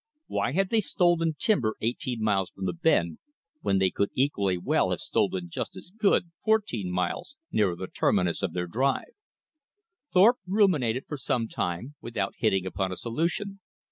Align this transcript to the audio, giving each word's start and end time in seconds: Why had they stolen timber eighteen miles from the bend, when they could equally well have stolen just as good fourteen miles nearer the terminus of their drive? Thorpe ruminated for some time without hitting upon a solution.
Why 0.25 0.53
had 0.53 0.71
they 0.71 0.79
stolen 0.79 1.35
timber 1.37 1.75
eighteen 1.79 2.23
miles 2.23 2.49
from 2.49 2.65
the 2.65 2.73
bend, 2.73 3.19
when 3.61 3.77
they 3.77 3.91
could 3.91 4.09
equally 4.15 4.57
well 4.57 4.89
have 4.89 4.99
stolen 4.99 5.47
just 5.51 5.75
as 5.75 5.91
good 5.95 6.31
fourteen 6.43 6.89
miles 6.89 7.35
nearer 7.51 7.75
the 7.75 7.85
terminus 7.85 8.41
of 8.41 8.53
their 8.53 8.65
drive? 8.65 9.13
Thorpe 10.11 10.39
ruminated 10.47 11.05
for 11.07 11.17
some 11.17 11.47
time 11.47 11.93
without 12.01 12.33
hitting 12.39 12.65
upon 12.65 12.91
a 12.91 12.95
solution. 12.95 13.59